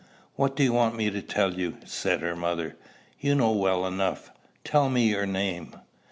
"What 0.35 0.55
do 0.55 0.63
you 0.63 0.73
want 0.73 0.95
me 0.95 1.11
to 1.11 1.21
tell 1.21 1.53
you?" 1.53 1.77
said 1.85 2.21
her 2.21 2.35
mother. 2.35 2.75
"You 3.19 3.35
know 3.35 3.51
well 3.51 3.85
enough. 3.85 4.31
Tell 4.63 4.89
me 4.89 5.07
your 5.07 5.27
name." 5.27 5.75